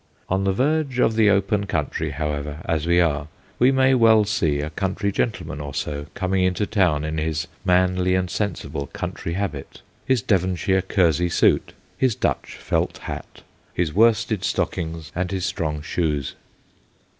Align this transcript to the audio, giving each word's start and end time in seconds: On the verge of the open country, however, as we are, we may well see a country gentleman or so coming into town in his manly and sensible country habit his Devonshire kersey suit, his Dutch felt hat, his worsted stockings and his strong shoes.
On 0.29 0.45
the 0.45 0.51
verge 0.51 0.97
of 0.97 1.15
the 1.15 1.29
open 1.29 1.67
country, 1.67 2.09
however, 2.09 2.61
as 2.65 2.87
we 2.87 2.99
are, 2.99 3.27
we 3.59 3.71
may 3.71 3.93
well 3.93 4.25
see 4.25 4.59
a 4.59 4.71
country 4.71 5.11
gentleman 5.11 5.61
or 5.61 5.75
so 5.75 6.07
coming 6.15 6.43
into 6.43 6.65
town 6.65 7.03
in 7.03 7.19
his 7.19 7.45
manly 7.63 8.15
and 8.15 8.27
sensible 8.27 8.87
country 8.87 9.33
habit 9.33 9.83
his 10.03 10.23
Devonshire 10.23 10.81
kersey 10.81 11.29
suit, 11.29 11.73
his 11.99 12.15
Dutch 12.15 12.55
felt 12.59 12.97
hat, 12.97 13.43
his 13.75 13.93
worsted 13.93 14.43
stockings 14.43 15.11
and 15.13 15.29
his 15.29 15.45
strong 15.45 15.83
shoes. 15.83 16.33